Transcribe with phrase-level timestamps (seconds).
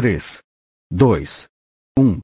[0.00, 0.38] 3,
[0.90, 1.44] 2,
[1.98, 2.20] 1.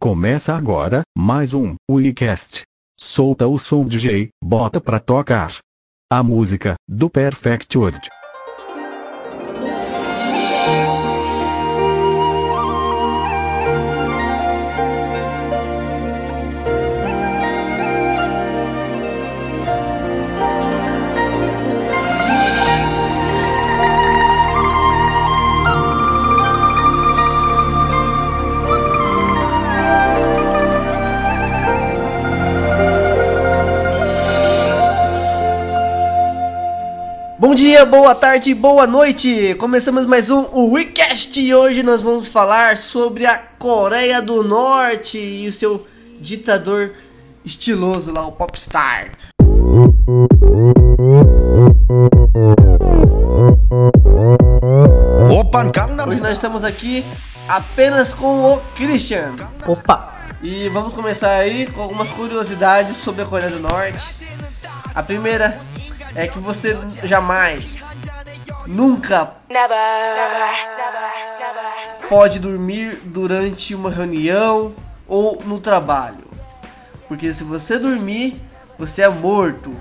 [0.00, 2.62] Começa agora mais um WeCast.
[2.98, 5.58] Solta o som DJ, bota pra tocar.
[6.10, 8.08] A música do Perfect World.
[37.40, 39.54] Bom dia, boa tarde, boa noite!
[39.60, 45.46] Começamos mais um WeCast e hoje nós vamos falar sobre a Coreia do Norte e
[45.46, 45.86] o seu
[46.20, 46.94] ditador
[47.44, 49.12] estiloso lá, o Popstar.
[56.08, 57.04] Hoje nós estamos aqui
[57.46, 59.36] apenas com o Christian.
[59.64, 60.12] Opa!
[60.42, 64.26] E vamos começar aí com algumas curiosidades sobre a Coreia do Norte.
[64.92, 65.60] A primeira
[66.14, 67.84] é que você jamais,
[68.66, 69.36] nunca
[72.08, 74.74] pode dormir durante uma reunião
[75.06, 76.26] ou no trabalho.
[77.06, 78.40] Porque se você dormir,
[78.78, 79.74] você é morto.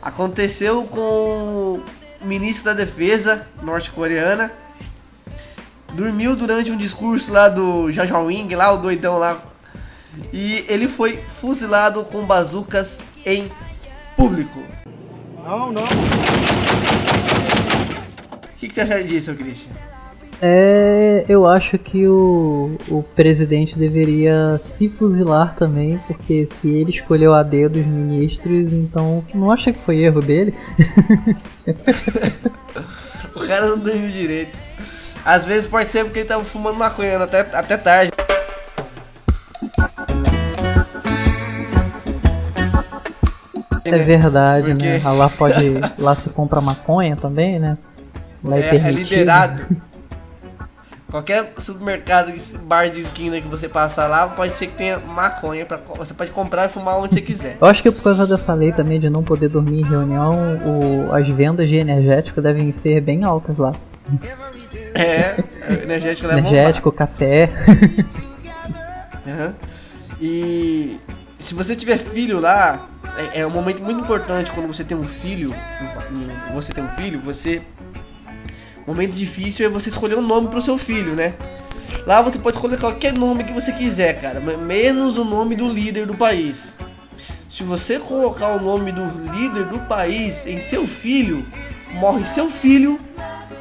[0.00, 1.84] Aconteceu com o
[2.20, 4.52] ministro da Defesa norte-coreana.
[5.92, 9.40] Dormiu durante um discurso lá do Jaja Wing, lá o doidão lá.
[10.32, 13.50] E ele foi fuzilado com bazucas em
[14.16, 14.62] público.
[15.44, 15.82] Não, não.
[15.82, 15.86] O
[18.56, 19.72] que, que você acha disso, Christian?
[20.40, 27.34] É, eu acho que o, o presidente deveria se fuzilar também, porque se ele escolheu
[27.34, 30.54] a dedo os ministros, então não acha que foi erro dele?
[33.36, 34.58] o cara não dormiu direito.
[35.24, 38.10] Às vezes pode ser porque ele tava fumando maconha até, até tarde.
[43.84, 45.00] É verdade, Porque- né?
[45.04, 45.74] Lá pode.
[45.98, 47.76] Lá se compra maconha também, né?
[48.42, 48.98] Lá É, é permitido.
[49.08, 49.76] liberado.
[51.10, 52.32] Qualquer supermercado,
[52.64, 55.64] bar de esquina que você passar lá, pode ser que tenha maconha.
[55.64, 57.56] Pra, co- você pode comprar e fumar onde você quiser.
[57.60, 60.34] Eu acho que por causa dessa lei também de não poder dormir em reunião,
[60.64, 63.72] o- as vendas de energético devem ser bem altas lá.
[64.92, 65.36] É,
[65.84, 67.48] energético leva Energético, café.
[69.28, 69.54] Aham.
[70.20, 70.98] E
[71.44, 72.88] se você tiver filho lá,
[73.34, 75.54] é, é um momento muito importante quando você tem um filho.
[76.54, 77.60] Você tem um filho, você.
[78.86, 81.34] Momento difícil é você escolher um nome pro seu filho, né?
[82.06, 85.68] Lá você pode escolher qualquer nome que você quiser, cara, me- menos o nome do
[85.68, 86.78] líder do país.
[87.48, 91.46] Se você colocar o nome do líder do país em seu filho,
[91.92, 92.98] morre seu filho,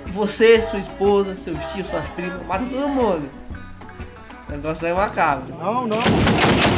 [0.07, 3.29] você, sua esposa, seus tios, suas primas, mata todo mundo.
[4.47, 5.53] O negócio é macabro.
[5.57, 6.72] Não, não.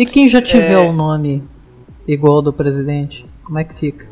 [0.00, 0.78] E quem já tiver É.
[0.78, 1.46] o nome
[2.08, 4.08] igual ao do presidente, como é que fica?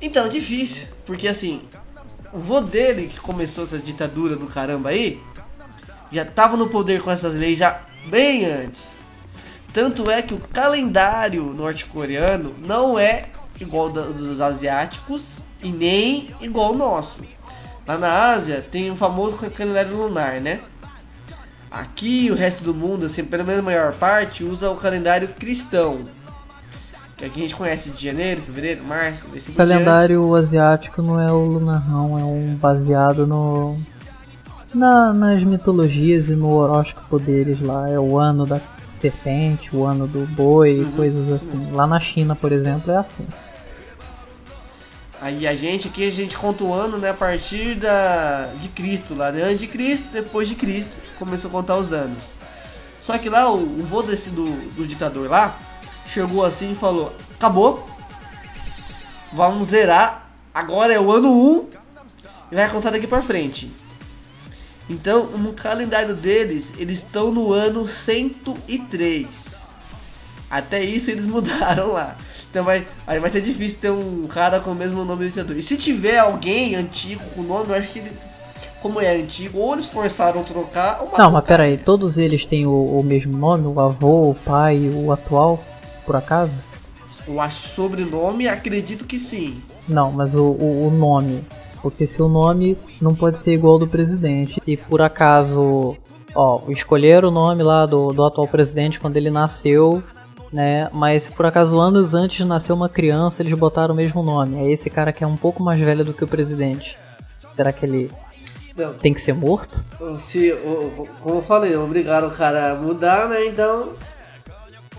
[0.00, 1.60] Então, difícil, porque assim,
[2.32, 5.20] o vô dele que começou essa ditadura do caramba aí,
[6.10, 8.96] já tava no poder com essas leis já bem antes.
[9.74, 13.26] Tanto é que o calendário norte-coreano não é
[13.60, 17.20] igual dos asiáticos e nem igual ao nosso.
[17.86, 20.60] Lá na Ásia tem o famoso calendário lunar, né?
[21.70, 26.00] Aqui o resto do mundo, assim, pelo menos a maior parte, usa o calendário cristão.
[27.16, 31.30] Que aqui a gente conhece de janeiro, fevereiro, março, assim O calendário asiático não é
[31.30, 33.76] o lunar não, é um baseado no
[34.74, 38.60] na- nas mitologias e no horóscopo deles lá, é o ano da
[39.00, 41.70] serpente, o ano do boi, Uhum, coisas assim.
[41.72, 43.26] Lá na China, por exemplo, é assim.
[45.20, 49.14] Aí a gente aqui, a gente conta o ano, né, a partir da, de Cristo
[49.14, 49.42] lá, né?
[49.42, 52.38] Antes de Cristo, depois de Cristo, começou a contar os anos.
[53.00, 55.58] Só que lá, o, o vô desse do, do ditador lá,
[56.06, 57.86] chegou assim e falou, acabou,
[59.30, 61.68] vamos zerar, agora é o ano 1,
[62.52, 63.70] e vai contar daqui pra frente.
[64.88, 69.68] Então, no calendário deles, eles estão no ano 103.
[70.50, 72.16] Até isso eles mudaram lá.
[72.50, 75.56] Então vai, aí vai ser difícil ter um cara com o mesmo nome do ditador.
[75.56, 78.10] E se tiver alguém antigo com o nome, eu acho que ele,
[78.82, 82.16] como é antigo, ou eles forçaram a trocar, ou Não, mas o pera aí, todos
[82.16, 85.62] eles têm o, o mesmo nome, o avô, o pai, o atual,
[86.04, 86.52] por acaso?
[87.24, 89.62] Eu acho sobrenome, acredito que sim.
[89.88, 91.44] Não, mas o, o, o nome.
[91.80, 94.60] Porque se o nome não pode ser igual ao do presidente.
[94.64, 95.96] Se por acaso,
[96.34, 100.02] ó, escolheram o nome lá do, do atual presidente quando ele nasceu,
[100.52, 100.88] né?
[100.92, 104.58] Mas por acaso anos antes de nascer uma criança, eles botaram o mesmo nome.
[104.68, 106.96] É esse cara que é um pouco mais velho do que o presidente.
[107.54, 108.10] Será que ele
[108.76, 108.94] Não.
[108.94, 109.74] Tem que ser morto?
[110.18, 110.52] Se,
[111.20, 113.46] como eu falei, obrigaram o cara a mudar, né?
[113.46, 113.90] Então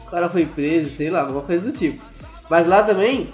[0.06, 2.02] o cara foi preso, sei lá, alguma coisa do tipo.
[2.50, 3.30] Mas lá também,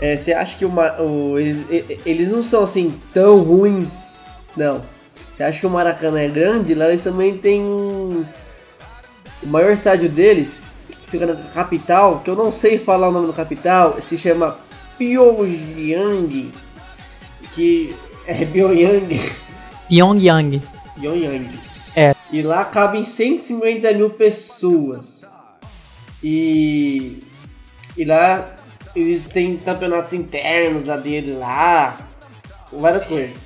[0.00, 1.64] é, você acha que o, Ma- o- eles,
[2.04, 4.06] eles não são assim tão ruins?
[4.56, 4.82] Não.
[5.36, 6.74] Você acha que o Maracanã é grande?
[6.74, 8.24] Lá eles também têm um-
[9.42, 10.64] o maior estádio deles,
[11.06, 14.58] fica na capital, que eu não sei falar o nome da capital, se chama
[14.98, 16.52] Pyongyang,
[17.52, 17.94] que
[18.26, 19.18] é Pyongyang.
[19.88, 20.62] Pyongyang.
[21.00, 21.58] Pyongyang.
[21.94, 22.14] É.
[22.30, 25.24] E lá cabem 150 mil pessoas.
[26.22, 27.22] E,
[27.96, 28.54] e lá
[28.94, 31.96] eles têm campeonatos internos lá dele lá.
[32.72, 33.36] Várias coisas.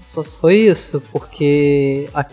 [0.00, 2.08] Só foi isso, porque.
[2.14, 2.24] a-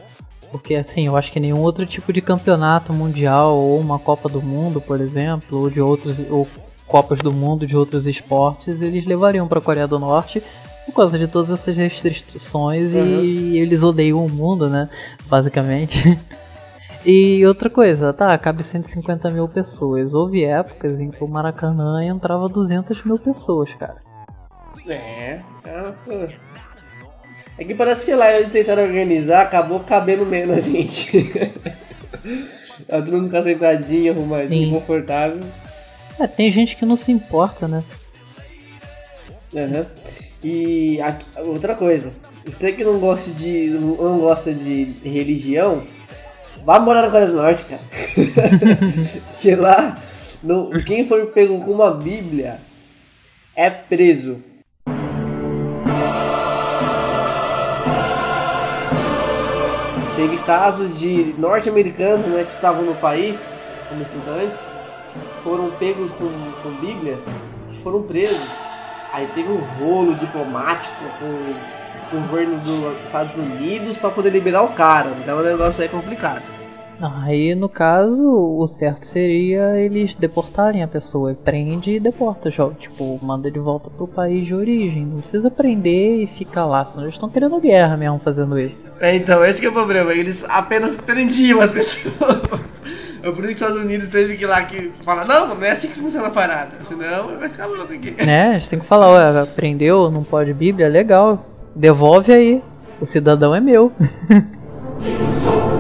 [0.51, 4.41] Porque assim, eu acho que nenhum outro tipo de campeonato mundial, ou uma Copa do
[4.41, 6.19] Mundo, por exemplo, ou de outros.
[6.29, 6.47] ou
[6.87, 10.43] Copas do Mundo de outros esportes, eles levariam pra Coreia do Norte
[10.85, 13.23] por causa de todas essas restrições Uhum.
[13.23, 14.89] e eles odeiam o mundo, né?
[15.27, 16.19] Basicamente.
[17.03, 20.13] E outra coisa, tá, cabe 150 mil pessoas.
[20.13, 23.95] Houve épocas em que o Maracanã entrava 200 mil pessoas, cara.
[24.87, 25.39] É.
[25.65, 25.93] É.
[27.61, 31.23] É que parece que lá eles tentaram organizar, acabou cabendo menos gente.
[32.87, 34.73] Tá todo mundo ficar sentadinho, arrumadinho, Sim.
[34.73, 35.41] confortável.
[36.19, 37.83] É, tem gente que não se importa, né?
[39.55, 39.85] Aham.
[40.43, 42.11] E a- outra coisa,
[42.43, 43.67] você que não gosta de.
[43.69, 45.83] não gosta de religião,
[46.65, 47.81] vá morar na Coreia do Norte, cara.
[49.37, 50.01] que lá,
[50.41, 52.59] no, quem for pego com uma Bíblia
[53.55, 54.49] é preso.
[60.21, 63.55] Teve casos de norte-americanos né, que estavam no país
[63.89, 64.71] como estudantes,
[65.43, 66.29] foram pegos com,
[66.61, 67.25] com Bíblias,
[67.81, 68.37] foram presos.
[69.11, 74.73] Aí teve um rolo diplomático com o governo dos Estados Unidos para poder liberar o
[74.73, 75.09] cara.
[75.23, 76.60] Então o negócio aí é complicado.
[77.01, 81.33] Aí, no caso, o certo seria eles deportarem a pessoa.
[81.33, 85.05] Prende e deporta, já, tipo, manda de volta pro país de origem.
[85.05, 88.83] Não precisa prender e ficar lá, senão eles estão querendo guerra mesmo fazendo isso.
[88.99, 90.13] É, então, esse que é o problema.
[90.13, 92.41] Eles apenas prendiam as pessoas.
[93.23, 95.63] É por isso que os Estados Unidos teve que ir lá que falar, não, não
[95.63, 96.71] é assim que funciona a parada.
[96.83, 98.11] Senão vai ficar louco aqui.
[98.23, 98.49] Né?
[98.49, 101.45] A gente tem que falar, ué, prendeu, não pode Bíblia, legal.
[101.75, 102.63] Devolve aí.
[102.99, 103.91] O cidadão é meu.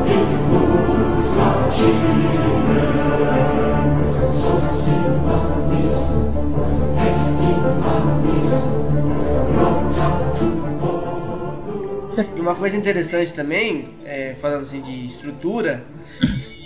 [12.37, 15.83] Uma coisa interessante também, é, falando assim de estrutura,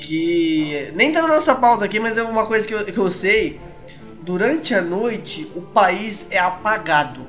[0.02, 3.12] que nem tá na nossa pauta aqui, mas é uma coisa que eu, que eu
[3.12, 3.60] sei.
[4.22, 7.22] Durante a noite, o país é apagado.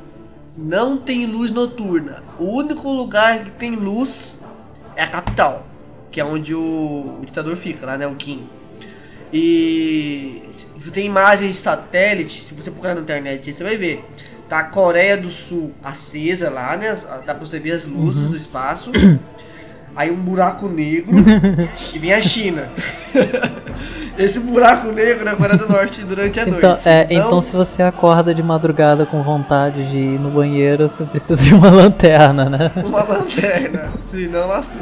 [0.56, 2.22] Não tem luz noturna.
[2.38, 4.40] O único lugar que tem luz
[4.96, 5.66] é a capital,
[6.16, 8.06] que é onde o, o ditador fica, lá, né?
[8.06, 8.48] O Kim.
[9.30, 10.44] E
[10.78, 14.02] se tem imagens de satélite, se você procurar na internet, você vai ver.
[14.48, 16.96] Tá a Coreia do Sul acesa lá, né?
[17.26, 18.90] Dá pra você ver as luzes do espaço.
[19.94, 21.18] Aí um buraco negro
[21.92, 22.66] e vem a China.
[24.16, 26.88] Esse buraco negro na Coreia do Norte durante a Então, noite.
[26.88, 31.42] é, então, se você acorda de madrugada com vontade de ir no banheiro, você precisa
[31.42, 32.72] de uma lanterna, né?
[32.76, 34.80] uma lanterna, senão lascou.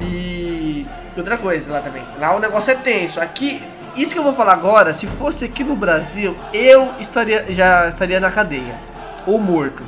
[0.00, 3.20] E outra coisa lá também, lá o negócio é tenso.
[3.20, 3.62] Aqui,
[3.96, 8.20] isso que eu vou falar agora, se fosse aqui no Brasil, eu estaria já estaria
[8.20, 8.78] na cadeia
[9.26, 9.82] ou morto.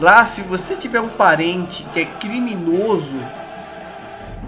[0.00, 3.18] Lá, se você tiver um parente que é criminoso,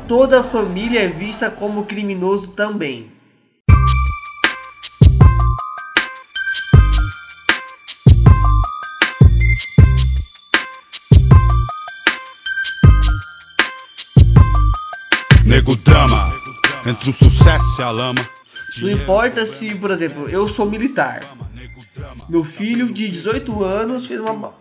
[0.07, 3.18] toda a família é vista como criminoso também.
[15.89, 16.33] Drama,
[16.87, 18.29] entre o sucesso e a lama.
[18.81, 21.21] Não importa se, por exemplo, eu sou militar.
[22.29, 24.53] Meu filho de 18 anos fez uma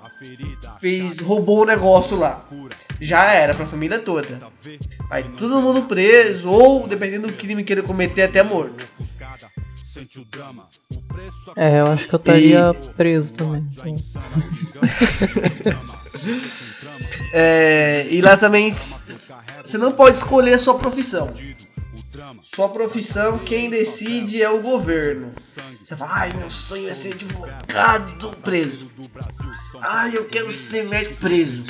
[0.80, 2.44] fez roubou o negócio lá.
[3.00, 4.40] Já era pra família toda.
[5.10, 8.84] Vai todo mundo preso ou dependendo do crime que ele cometer até morto.
[11.56, 13.68] É, eu acho que eu estaria preso também.
[17.34, 18.72] É, e lá também
[19.68, 21.34] você não pode escolher a sua profissão.
[22.42, 25.30] Sua profissão, quem decide é o governo.
[25.84, 28.90] Você fala, ai, meu sonho é ser advogado preso.
[29.82, 31.64] Ai, eu quero ser médico preso.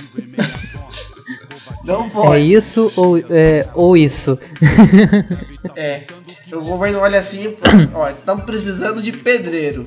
[1.83, 2.53] Não É pode.
[2.53, 4.37] isso ou, é, ou isso?
[5.75, 6.03] É.
[6.51, 7.55] O governo olha assim,
[7.93, 9.85] ó, estamos precisando de pedreiro.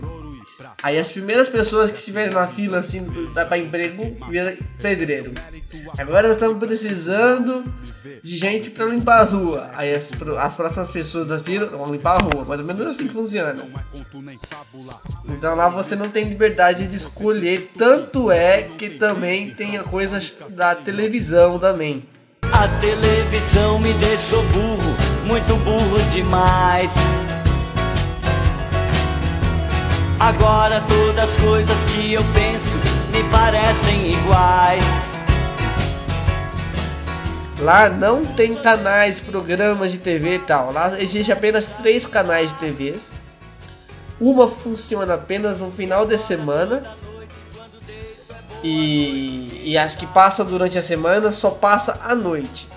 [0.82, 5.32] Aí as primeiras pessoas que estiverem na fila assim para emprego viram pedreiro.
[5.98, 7.64] Agora nós estamos precisando
[8.22, 9.70] de gente para limpar a rua.
[9.74, 12.44] Aí as, as próximas pessoas da fila vão limpar a rua.
[12.44, 13.62] Mais ou menos assim funciona.
[15.28, 17.70] Então lá você não tem liberdade de escolher.
[17.76, 20.20] Tanto é que também tem a coisa
[20.50, 22.04] da televisão também.
[22.42, 24.96] A televisão me deixou burro,
[25.26, 26.92] muito burro demais.
[30.20, 32.76] Agora todas as coisas que eu penso
[33.10, 34.84] me parecem iguais.
[37.60, 40.72] Lá não tem canais, programas de TV e tal.
[40.72, 43.12] Lá existe apenas três canais de TVs.
[44.20, 46.84] Uma funciona apenas no final de semana.
[48.62, 52.68] E, e as que passam durante a semana só passa à noite.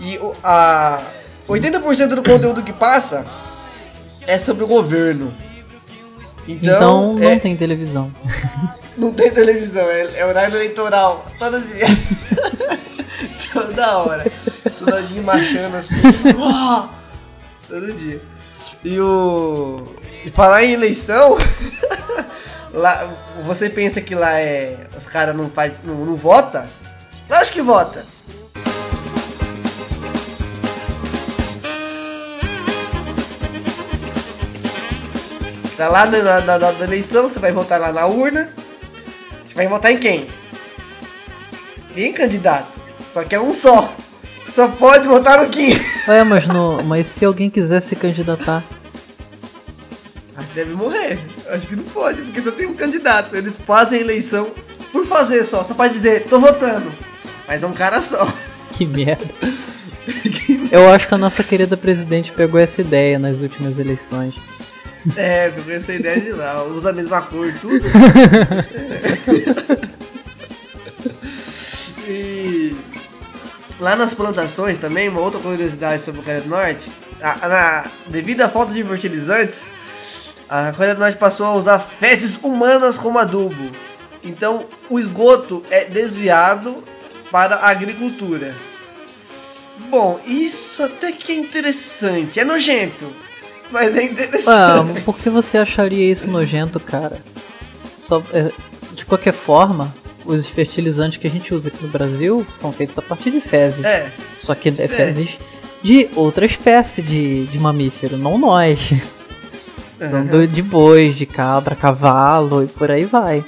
[0.00, 1.00] E a
[1.48, 3.24] 80% do conteúdo que passa
[4.26, 5.32] é sobre o governo.
[6.46, 8.12] Então, então não é, tem televisão.
[8.94, 11.86] Não tem televisão, é, é horário eleitoral, todo dia.
[13.50, 14.30] Toda hora.
[14.70, 15.96] Soldadinho marchando assim.
[17.66, 18.20] todo dia.
[18.84, 19.82] E o.
[20.24, 21.38] E falar em eleição.
[22.72, 23.10] lá,
[23.44, 24.86] você pensa que lá é.
[24.96, 25.80] Os caras não faz.
[25.82, 26.68] Não, não vota?
[27.30, 28.04] Lógico que vota.
[35.82, 38.48] Tá lá na, na, na, na eleição, você vai votar lá na urna.
[39.42, 40.28] Você vai votar em quem?
[41.92, 42.78] Tem candidato.
[43.04, 43.92] Só que é um só.
[44.40, 45.70] Você só pode votar no Kim.
[46.06, 48.62] É, mas, no, mas se alguém quiser se candidatar.
[50.36, 51.18] Acho que deve morrer.
[51.48, 53.34] Acho que não pode, porque só tem um candidato.
[53.34, 54.52] Eles fazem eleição
[54.92, 56.92] por fazer só, só pra dizer, tô votando.
[57.48, 58.24] Mas é um cara só.
[58.78, 59.26] Que merda.
[60.70, 64.32] Eu acho que a nossa querida presidente pegou essa ideia nas últimas eleições.
[65.16, 67.88] É, pegou essa ideia de lá, usa a mesma cor, tudo.
[72.06, 72.76] e
[73.80, 78.42] lá nas plantações também, uma outra curiosidade sobre o Coreia do Norte, a, na, devido
[78.42, 79.66] à falta de fertilizantes,
[80.48, 83.72] a Coreia do Norte passou a usar fezes humanas como adubo.
[84.22, 86.84] Então o esgoto é desviado
[87.30, 88.54] para a agricultura.
[89.90, 92.38] Bom, isso até que é interessante.
[92.38, 93.12] É nojento.
[93.72, 94.48] Mas é interessante.
[94.48, 97.16] Ah, por que você acharia isso nojento, cara?
[97.98, 98.50] Só, é,
[98.94, 99.92] de qualquer forma,
[100.24, 103.84] os fertilizantes que a gente usa aqui no Brasil são feitos a partir de fezes.
[103.84, 104.12] É.
[104.38, 105.38] Só que é fezes
[105.82, 108.92] de outra espécie de, de mamífero, não nós.
[110.00, 110.46] Uhum.
[110.46, 113.44] De bois, de cabra, cavalo e por aí vai.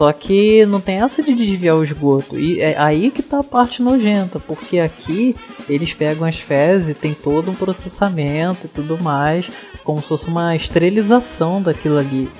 [0.00, 2.40] Só que não tem essa de desviar o esgoto.
[2.40, 5.36] E é aí que tá a parte nojenta, porque aqui
[5.68, 9.44] eles pegam as fezes, tem todo um processamento e tudo mais,
[9.84, 12.30] como se fosse uma esterilização daquilo ali.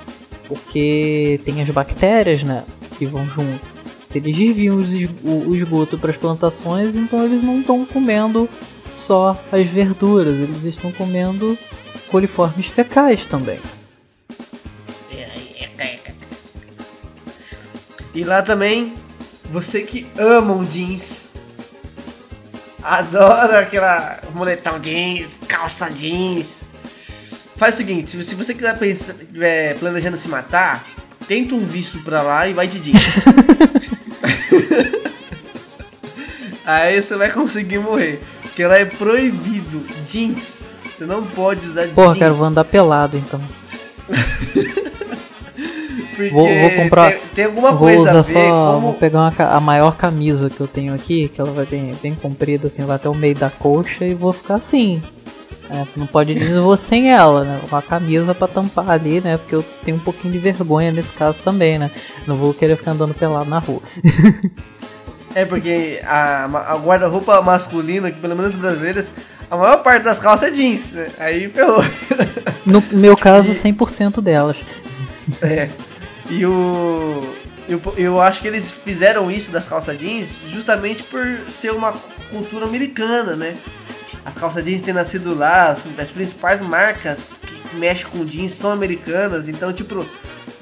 [0.47, 2.63] Porque tem as bactérias, né,
[2.97, 3.61] que vão junto.
[4.09, 4.77] Eles desviam
[5.23, 8.49] o esgoto para as plantações, então eles não estão comendo
[8.91, 11.55] só as verduras, eles estão comendo
[12.09, 13.59] coliformes fecais também.
[18.13, 18.93] E lá também,
[19.49, 21.27] você que ama um jeans,
[22.83, 26.63] adora aquela moletão jeans, calça jeans.
[27.55, 30.85] Faz o seguinte, se você quiser pensar, é, planejando se matar,
[31.27, 33.21] tenta um visto pra lá e vai de jeans.
[36.65, 38.21] Aí você vai conseguir morrer.
[38.41, 40.71] Porque lá é proibido jeans.
[40.91, 42.17] Você não pode usar Porra, jeans.
[42.17, 43.41] Porra, vou andar pelado então.
[46.29, 47.11] Porque vou, vou comprar.
[47.11, 48.81] Tem, tem alguma coisa a ver só, como...
[48.81, 52.15] Vou pegar uma, a maior camisa que eu tenho aqui, que ela vai bem, bem
[52.15, 55.01] comprida, assim, vai até o meio da coxa e vou ficar assim.
[55.69, 57.61] É, não pode dizer eu vou sem ela, né?
[57.69, 59.37] Uma camisa para tampar ali, né?
[59.37, 61.89] Porque eu tenho um pouquinho de vergonha nesse caso também, né?
[62.27, 63.81] Não vou querer ficar andando pelado na rua.
[65.33, 69.13] é porque a, a guarda-roupa masculina, que pelo menos brasileiras,
[69.49, 71.07] a maior parte das calças é jeans, né?
[71.17, 71.81] Aí pelo.
[72.65, 74.57] No meu caso, 100% delas.
[75.41, 75.69] É.
[76.31, 77.35] E o.
[77.67, 81.93] Eu, eu acho que eles fizeram isso das calças jeans justamente por ser uma
[82.31, 83.55] cultura americana, né?
[84.25, 88.71] As calças jeans têm nascido lá, as, as principais marcas que mexem com jeans são
[88.71, 90.05] americanas, então, tipo,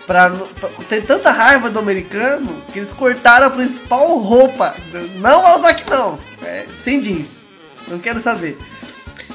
[0.06, 4.76] pra, pra, tem tanta raiva do americano que eles cortaram a principal roupa.
[5.16, 7.48] Não vai usar aqui não, é, sem jeans.
[7.88, 8.58] Não quero saber.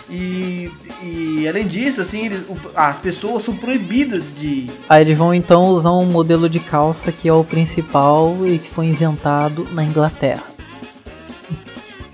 [0.09, 0.71] E,
[1.03, 2.45] e além disso, assim, eles,
[2.75, 4.71] as pessoas são proibidas de.
[4.89, 8.71] Aí eles vão então usar um modelo de calça que é o principal e que
[8.71, 10.45] foi inventado na Inglaterra.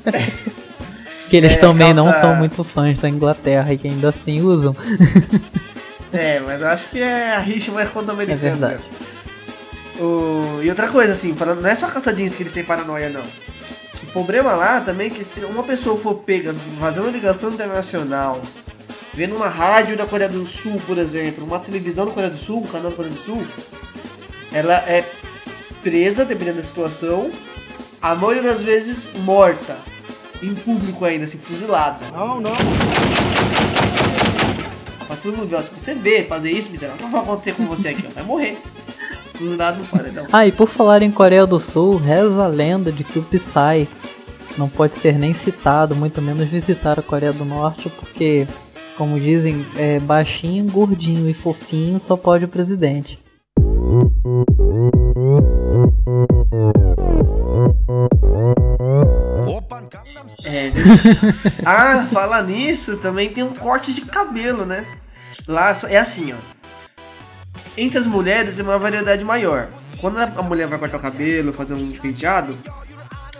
[1.28, 2.02] que eles é, também calça...
[2.02, 4.74] não são muito fãs da Inglaterra e que ainda assim usam.
[6.12, 8.40] É, mas eu acho que é a rixa mais contra É americana.
[8.40, 8.82] verdade.
[10.00, 10.60] O...
[10.62, 13.22] E outra coisa, assim, falando, não é só caça jeans que eles têm paranoia, não.
[14.10, 18.42] O problema lá também é que se uma pessoa for pega fazendo ligação internacional,
[19.14, 22.58] vendo uma rádio da Coreia do Sul, por exemplo, uma televisão da Coreia do Sul,
[22.58, 23.46] um canal da Coreia do Sul,
[24.52, 25.08] ela é
[25.80, 27.30] presa, dependendo da situação,
[28.02, 29.76] a maioria das vezes morta.
[30.42, 32.06] Em público ainda, assim, fuzilada.
[32.12, 32.56] Não, não.
[35.06, 37.52] Pra todo mundo ver, ó, se você vê fazer isso, miserável, o que vai acontecer
[37.52, 38.08] com você aqui?
[38.12, 38.58] Vai morrer.
[39.34, 40.26] Fuzilado no paredão.
[40.32, 43.86] Ah, e por falar em Coreia do Sul, reza a lenda de que o Psy
[44.58, 48.46] não pode ser nem citado, muito menos visitar a Coreia do Norte, porque,
[48.96, 53.18] como dizem, é baixinho, gordinho e fofinho só pode o presidente.
[60.44, 61.16] É, deixa-
[61.64, 64.86] ah, falar nisso, também tem um corte de cabelo, né?
[65.46, 66.36] Lá é assim, ó.
[67.76, 69.68] Entre as mulheres é uma variedade maior.
[70.00, 72.56] Quando a a mulher vai cortar o cabelo, fazer um penteado,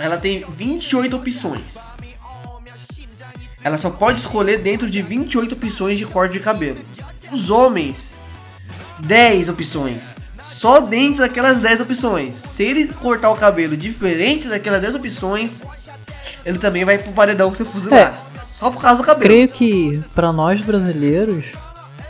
[0.01, 1.77] ela tem 28 opções.
[3.63, 6.79] Ela só pode escolher dentro de 28 opções de corte de cabelo.
[7.31, 8.15] Os homens,
[9.01, 10.17] 10 opções.
[10.41, 12.35] Só dentro daquelas 10 opções.
[12.35, 15.63] Se ele cortar o cabelo diferente daquelas 10 opções,
[16.47, 18.17] ele também vai pro paredão ser fuzilado.
[18.51, 19.25] Só por causa do cabelo.
[19.27, 21.45] Creio que, pra nós brasileiros,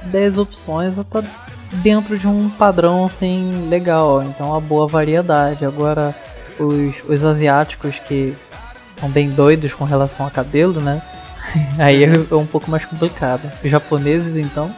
[0.02, 1.24] 10 opções tá
[1.72, 5.64] dentro de um padrão assim legal, então uma boa variedade.
[5.64, 6.14] Agora,
[6.60, 8.34] os, os asiáticos que
[8.98, 11.02] são bem doidos com relação a cabelo, né?
[11.78, 13.50] Aí é é um pouco mais complicado.
[13.64, 14.72] Os japoneses, então,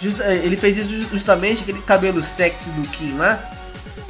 [0.00, 3.38] Justa- ele fez isso ju- justamente aquele cabelo sexy do Kim lá.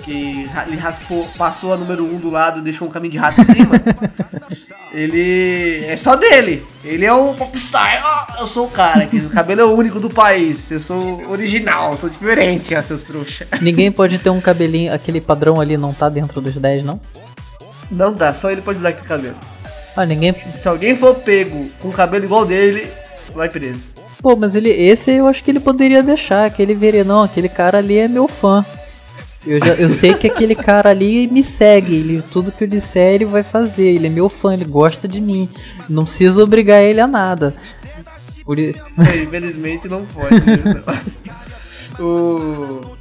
[0.06, 3.18] Que ele raspou, passou a número 1 um do lado e deixou um caminho de
[3.18, 3.72] rato em cima.
[4.94, 5.84] ele.
[5.84, 6.64] É só dele.
[6.84, 8.00] Ele é um popstar.
[8.04, 9.16] Ó, eu sou o cara aqui.
[9.18, 10.70] O cabelo é o único do país.
[10.70, 13.48] Eu sou original, eu sou diferente, ó, seus trouxa.
[13.60, 17.00] ninguém pode ter um cabelinho, aquele padrão ali não tá dentro dos 10, não?
[17.90, 19.36] Não dá, só ele pode usar aquele cabelo.
[19.96, 20.34] Ah, ninguém.
[20.54, 22.88] Se alguém for pego com cabelo igual dele,
[23.34, 23.96] vai preso.
[24.20, 27.78] Pô, mas ele, esse eu acho que ele poderia deixar, aquele veria, não, aquele cara
[27.78, 28.64] ali é meu fã.
[29.46, 33.14] Eu, já, eu sei que aquele cara ali me segue, ele, tudo que eu disser
[33.14, 35.48] ele vai fazer, ele é meu fã, ele gosta de mim.
[35.88, 37.54] Não preciso obrigar ele a nada.
[38.44, 38.72] Por É,
[39.22, 40.34] Infelizmente não pode.
[40.34, 40.82] né?
[42.00, 42.96] o...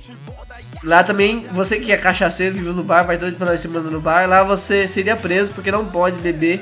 [0.84, 4.00] Lá também, você que é cachaceiro, vive no bar, vai todo final de semana no
[4.00, 6.62] bar, lá você seria preso porque não pode beber.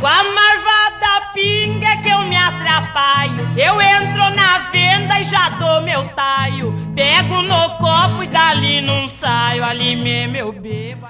[0.00, 1.17] Com a marvada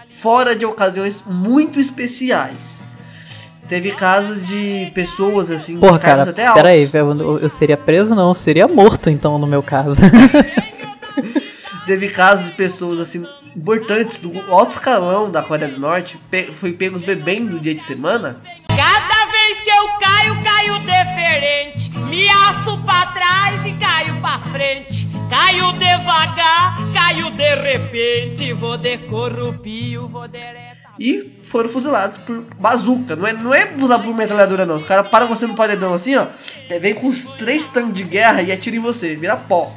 [0.07, 2.79] Fora de ocasiões muito especiais.
[3.69, 6.63] Teve casos de pessoas assim, Porra, cara, até altos.
[6.63, 9.93] peraí, velho, eu, eu seria preso não, eu seria morto então no meu caso.
[11.85, 16.73] Teve casos de pessoas assim importantes do alto escalão da Coreia do Norte, pe foi
[16.73, 18.41] pegos bebendo no dia de semana.
[18.69, 24.98] Cada vez que eu caio, caio diferente Me aço pra trás e caio pra frente
[25.29, 32.45] Caio devagar, caio de repente Vou de corrupio, vou de reta e foram fuzilados por
[32.59, 33.15] bazuca.
[33.15, 34.79] Não é, não é usar por metralhadora, não.
[34.79, 36.27] O cara para você no paredão assim, ó.
[36.81, 39.73] Vem com os três tanques de guerra e atira em você, vira pó.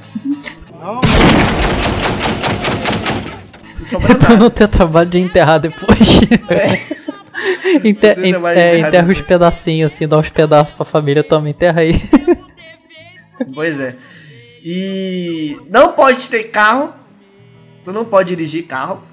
[0.81, 0.99] Não
[3.85, 5.99] sobra pra não ter trabalho de enterrar depois.
[7.83, 9.19] Enter, de é, enterrar enterra depois.
[9.19, 12.01] uns pedacinhos assim, dá uns pedaços pra família, toma, enterra aí.
[13.55, 13.95] Pois é.
[14.63, 16.93] E não pode ter carro.
[17.84, 19.04] Tu não pode dirigir carro.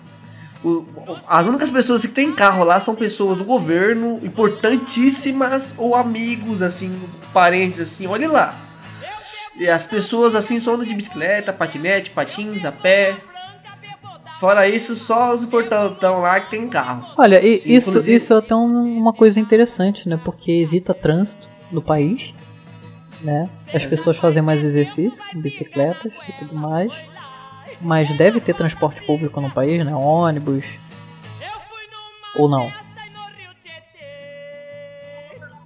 [0.63, 0.85] O-
[1.29, 7.01] as únicas pessoas que têm carro lá são pessoas do governo, importantíssimas, ou amigos, assim,
[7.33, 8.55] parentes, assim, olhe lá.
[9.57, 13.17] E as pessoas assim só andam de bicicleta, patinete, patins, a pé.
[14.39, 17.07] Fora isso, só os importantão lá que tem carro.
[17.19, 20.21] Olha, e isso, isso é até um- uma coisa interessante, né?
[20.25, 22.21] Porque evita trânsito no país,
[23.21, 23.49] né?
[23.73, 26.93] As pessoas fazem mais exercício com bicicletas e tudo mais.
[27.81, 29.95] Mas deve ter transporte público no país, né?
[29.95, 30.65] Ônibus.
[32.37, 32.71] Ou não?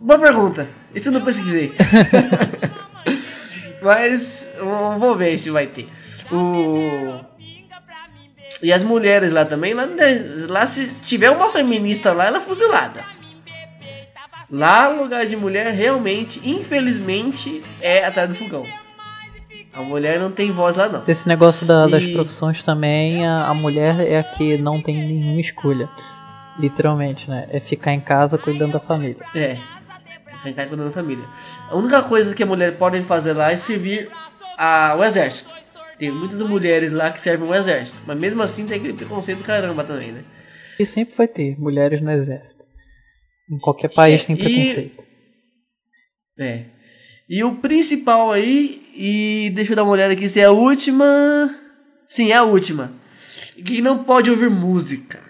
[0.00, 0.68] Boa pergunta.
[0.94, 1.72] Isso não pesquisei.
[3.82, 5.88] Mas vamos ver se vai ter.
[6.30, 7.20] O...
[8.62, 9.88] E as mulheres lá também, lá,
[10.48, 13.02] lá se tiver uma feminista lá, ela é fuzilada.
[14.54, 18.66] Lá, lugar de mulher, realmente, infelizmente, é atrás do fogão.
[19.72, 21.02] A mulher não tem voz lá, não.
[21.08, 24.94] Esse negócio da- das E- profissões também, a, a mulher é a que não tem
[24.94, 25.88] nenhuma escolha.
[26.58, 27.48] Literalmente, né?
[27.50, 29.24] É ficar em casa cuidando da família.
[29.34, 29.56] É.
[30.40, 31.24] Sentar cuidando da família.
[31.70, 34.10] A única coisa que a mulher pode fazer lá é servir
[34.58, 35.50] a, o exército.
[35.98, 37.96] Tem muitas mulheres lá que servem o exército.
[38.06, 40.20] Mas mesmo assim tem aquele preconceito caramba também, né?
[40.78, 42.64] E sempre vai ter mulheres no exército.
[43.52, 45.04] Em qualquer país É, tem e- preconceito.
[46.38, 46.64] É.
[47.28, 51.04] E o principal aí, e deixa eu dar uma olhada aqui se é a última.
[52.08, 52.92] Sim, é a última.
[53.64, 55.20] Que não pode ouvir música.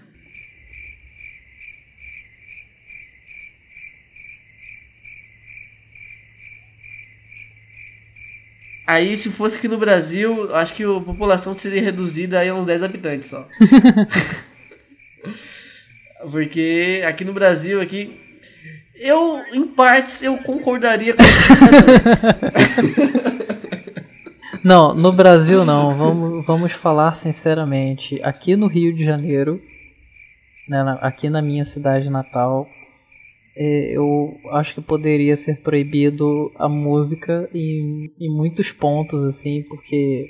[8.87, 12.83] Aí, se fosse aqui no Brasil, acho que a população seria reduzida a uns 10
[12.83, 13.49] habitantes só.
[16.31, 18.21] Porque aqui no Brasil, aqui,
[18.95, 21.23] eu, em partes, eu concordaria com
[24.65, 25.91] Não, no Brasil não.
[25.91, 28.21] Vamos, vamos falar sinceramente.
[28.23, 29.61] Aqui no Rio de Janeiro,
[30.69, 32.69] né, aqui na minha cidade natal,
[33.57, 40.27] é, eu acho que poderia ser proibido a música em, em muitos pontos, assim, porque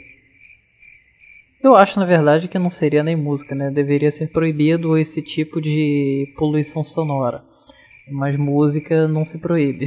[1.63, 3.71] eu acho na verdade que não seria nem música, né?
[3.71, 7.43] Deveria ser proibido esse tipo de poluição sonora.
[8.11, 9.87] Mas música não se proíbe.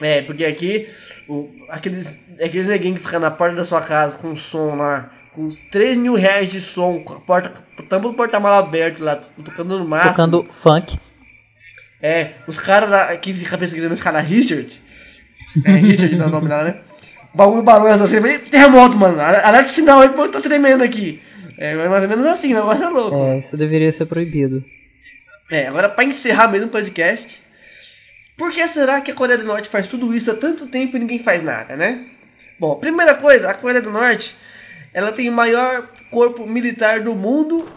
[0.00, 0.86] É, porque aqui,
[1.28, 5.42] o, aqueles, aqueles neguinhos que ficam na porta da sua casa com som lá, com
[5.42, 9.00] uns 3 mil reais de som, com a porta, com o tampo do porta-mala aberto
[9.00, 10.12] lá, tocando no máximo.
[10.12, 10.98] Tocando funk.
[12.00, 14.70] É, os caras que ficam pesquisando esse cara Richard.
[15.64, 16.80] É, Richard não é o nome lá, né?
[17.32, 19.20] O bagulho balança assim, vem terremoto, mano.
[19.20, 21.22] Alerta de sinal aí, pô, tá tremendo aqui.
[21.58, 23.16] É mais ou menos assim, o negócio é louco.
[23.16, 24.64] É, isso deveria ser proibido.
[25.50, 27.42] É, agora pra encerrar mesmo o podcast.
[28.36, 31.00] Por que será que a Coreia do Norte faz tudo isso há tanto tempo e
[31.00, 32.06] ninguém faz nada, né?
[32.58, 34.36] Bom, primeira coisa, a Coreia do Norte,
[34.94, 37.68] ela tem o maior corpo militar do mundo.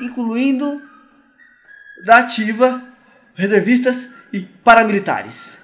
[0.00, 0.82] Incluindo
[2.04, 2.82] da ativa,
[3.34, 5.58] reservistas e paramilitares.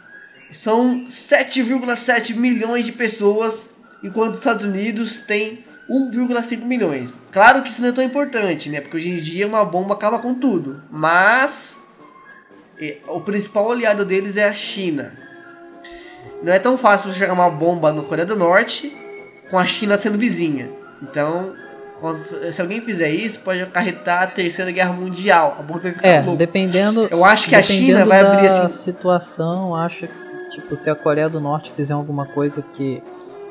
[0.52, 3.70] São 7,7 milhões de pessoas,
[4.02, 7.18] enquanto os Estados Unidos tem 1,5 milhões.
[7.30, 8.80] Claro que isso não é tão importante, né?
[8.80, 10.82] Porque hoje em dia uma bomba acaba com tudo.
[10.90, 11.82] Mas
[12.78, 15.16] eh, o principal aliado deles é a China.
[16.42, 18.96] Não é tão fácil jogar uma bomba no Coreia do Norte
[19.48, 20.70] com a China sendo vizinha.
[21.02, 21.54] Então,
[22.52, 25.56] se alguém fizer isso, pode acarretar a terceira guerra mundial.
[25.58, 26.36] A bomba ficar É, louca.
[26.38, 27.08] dependendo.
[27.10, 28.72] Eu acho que a China vai abrir assim.
[28.74, 33.02] situação, acho que tipo, se a Coreia do Norte fizer alguma coisa que,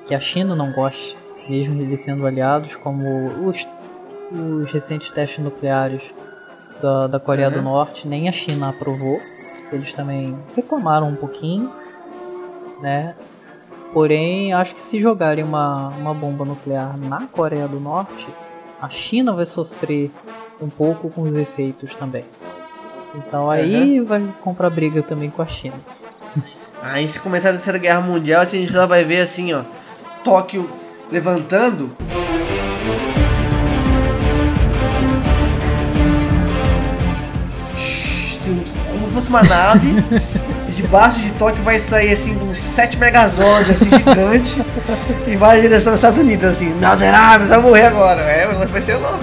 [0.07, 1.15] que a China não goste,
[1.49, 3.67] mesmo eles sendo aliados, como os,
[4.31, 6.01] os recentes testes nucleares
[6.81, 7.63] da, da Coreia do Uhum.
[7.63, 9.19] Norte, nem a China aprovou.
[9.71, 11.71] Eles também reclamaram um pouquinho,
[12.81, 13.15] né?
[13.95, 18.27] Porém, acho que se jogarem uma, uma bomba nuclear na Coreia do Norte,
[18.81, 20.11] a China vai sofrer
[20.61, 22.25] um pouco com os efeitos também.
[23.15, 25.79] Então aí vai comprar briga também com a China.
[26.83, 29.63] Aí se começar a terceira guerra mundial, a gente só vai ver assim, ó,
[30.25, 30.69] Tóquio
[31.09, 31.89] levantando.
[38.91, 39.87] Como se fosse uma nave.
[40.75, 44.61] e debaixo de Tóquio vai sair assim uns 7 megazords assim gigante
[45.25, 48.21] e vai em direção aos Estados Unidos assim, miserável, vai morrer agora.
[48.21, 49.19] É, o negócio vai ser louco.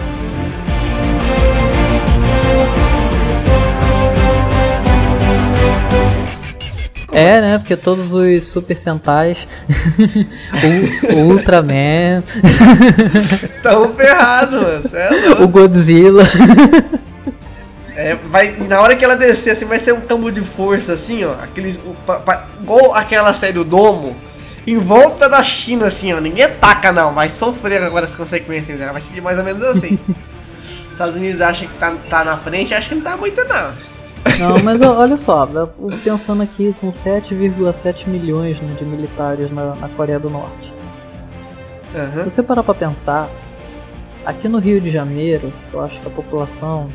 [7.15, 7.59] É, né?
[7.59, 9.37] Porque todos os Super Sentais,
[11.12, 12.25] o, o Ultraman,
[13.62, 14.83] Tamo ferrado, mano.
[14.95, 16.25] É o Godzilla.
[18.03, 21.25] É, vai, na hora que ela descer, assim, vai ser um campo de força, assim,
[21.25, 21.35] ó.
[21.35, 24.17] Aqueles, o, pa, pa, igual aquela série do domo,
[24.67, 26.21] em volta da China, assim, ó.
[26.21, 27.15] Ninguém ataca, não.
[27.15, 28.81] Vai sofrer agora as consequências.
[28.81, 29.99] Ela vai ser mais ou menos assim.
[30.87, 33.73] Os Estados Unidos acham que tá, tá na frente, acho que não tá muito, não.
[34.38, 35.49] Não, mas olha só,
[36.05, 40.73] pensando aqui, são 7,7 milhões né, de militares na, na Coreia do Norte.
[41.95, 42.25] Aham.
[42.25, 43.29] Se você parar pra pensar,
[44.25, 46.88] aqui no Rio de Janeiro, eu acho que a população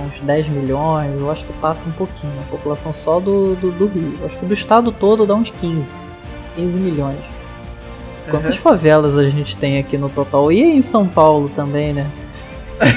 [0.00, 3.86] uns 10 milhões, eu acho que passa um pouquinho, a população só do, do, do
[3.86, 4.14] Rio.
[4.20, 5.82] Eu acho que do estado todo dá uns 15,
[6.56, 7.18] 15 milhões.
[8.30, 8.60] Quantas Aham.
[8.62, 10.50] favelas a gente tem aqui no total?
[10.50, 12.06] E em São Paulo também, né?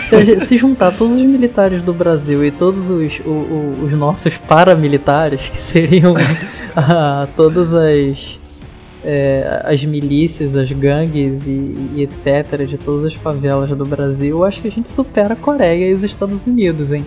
[0.09, 3.83] Se, a gente- se juntar todos os militares do Brasil e todos os, o- o-
[3.85, 6.13] os nossos paramilitares, que seriam
[6.75, 8.17] ah, todas as,
[9.03, 12.65] é, as milícias, as gangues e, e etc.
[12.67, 15.93] de todas as favelas do Brasil, eu acho que a gente supera a Coreia e
[15.93, 17.05] os Estados Unidos, hein?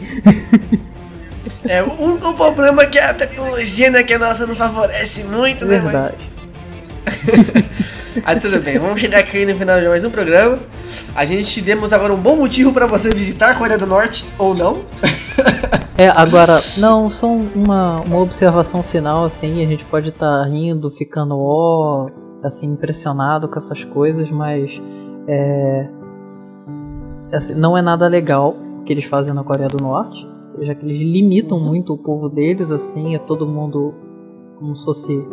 [1.64, 5.64] É, o único problema é que a tecnologia né, que a nossa não favorece muito,
[5.64, 5.80] né?
[5.80, 6.16] Mas Verdade.
[8.24, 10.58] ah, tudo bem, vamos chegar aqui no final de mais um programa.
[11.14, 14.54] A gente demos agora um bom motivo para você visitar a Coreia do Norte ou
[14.54, 14.82] não.
[15.96, 20.90] É, agora, não, só uma, uma observação final, assim, a gente pode estar tá rindo,
[20.90, 22.08] ficando ó,
[22.42, 24.70] assim, impressionado com essas coisas, mas
[25.28, 25.88] é,
[27.32, 30.26] assim, não é nada legal o que eles fazem na Coreia do Norte,
[30.62, 33.94] já que eles limitam muito o povo deles, assim, é todo mundo
[34.58, 35.26] como se fosse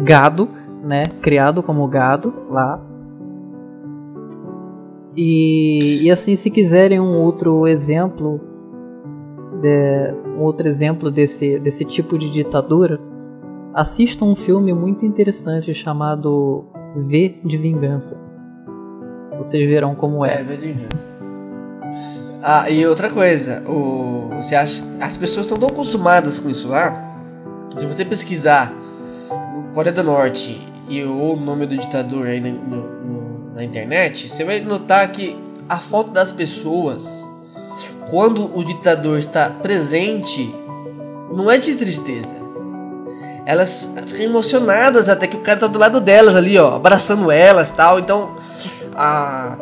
[0.00, 0.48] gado,
[0.82, 2.82] né, criado como gado lá,
[5.16, 8.40] e, e assim, se quiserem um outro exemplo,
[9.62, 13.00] de, um outro exemplo desse, desse tipo de ditadura,
[13.74, 16.64] assistam um filme muito interessante chamado
[16.96, 18.16] V de Vingança.
[19.38, 20.40] Vocês verão como é.
[20.40, 21.12] É, V de Vingança.
[22.42, 26.92] Ah, e outra coisa, o, você acha, as pessoas estão tão acostumadas com isso lá.
[27.76, 28.72] Se você pesquisar
[29.72, 32.92] Coreia do Norte e o nome do ditador aí no, no
[33.54, 35.36] na internet, você vai notar que
[35.68, 37.24] a foto das pessoas,
[38.12, 40.54] quando o ditador está presente,
[41.32, 42.34] não é de tristeza.
[43.46, 47.70] Elas ficam emocionadas até que o cara tá do lado delas ali, ó, abraçando elas
[47.70, 47.98] tal.
[47.98, 48.36] Então,
[48.94, 49.56] a,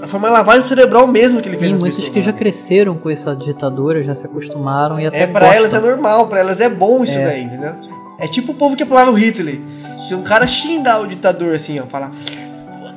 [0.00, 1.72] a forma de lavagem cerebral mesmo que ele fez.
[1.72, 5.54] Sim, muitos que já cresceram com essa ditadura, já se acostumaram e até É, para
[5.54, 7.22] elas é normal, para elas é bom isso é.
[7.22, 7.74] daí, entendeu?
[8.18, 9.60] É tipo o povo que apoiava o Hitler.
[9.98, 12.10] Se um cara xingar o ditador assim, ó, falar,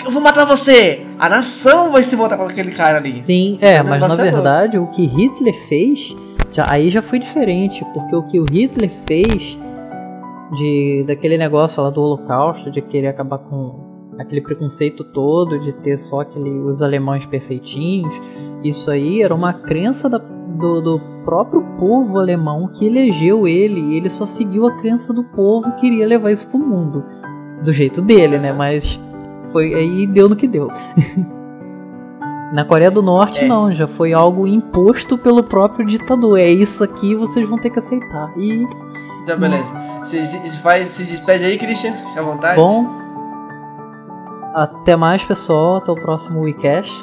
[0.06, 1.00] eu vou matar você!
[1.20, 3.22] A nação vai se voltar com aquele cara ali.
[3.22, 6.00] Sim, é, mas na é verdade o que Hitler fez,
[6.52, 9.58] já, aí já foi diferente, porque o que o Hitler fez
[10.58, 15.98] de daquele negócio lá do Holocausto, de querer acabar com aquele preconceito todo de ter
[16.00, 18.14] só aquele, os alemães perfeitinhos,
[18.64, 23.98] isso aí era uma crença da, do, do, próprio povo alemão que elegeu ele, e
[23.98, 27.04] ele só seguiu a crença do povo e queria levar isso pro mundo.
[27.64, 28.52] Do jeito dele, né?
[28.52, 29.00] Mas
[29.54, 30.68] foi aí deu no que deu.
[32.52, 33.48] Na Coreia do Norte é.
[33.48, 36.38] não, já foi algo imposto pelo próprio ditador.
[36.38, 38.32] É isso aqui, vocês vão ter que aceitar.
[38.38, 38.68] E
[39.24, 39.74] então beleza.
[40.04, 42.56] Se, se, faz, se despede aí, Christian, fica à vontade.
[42.58, 42.86] Bom,
[44.54, 45.78] até mais, pessoal.
[45.78, 46.94] Até o próximo WeCast.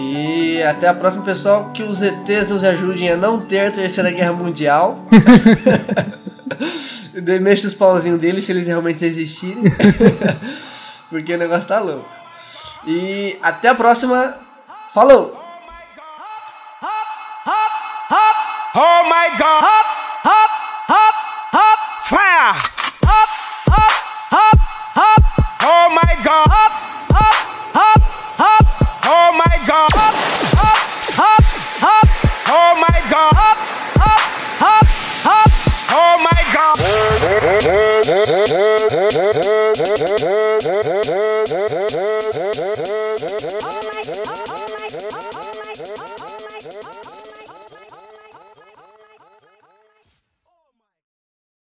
[0.00, 1.70] E até a próxima, pessoal.
[1.72, 4.98] Que os ETs nos ajudem a não ter a Terceira Guerra Mundial.
[7.40, 9.64] Mexa os pauzinhos deles se eles realmente existirem.
[11.10, 12.08] Porque o negócio tá louco.
[12.86, 14.34] E até a próxima.
[14.92, 15.36] Falou!
[18.74, 19.77] Oh my god!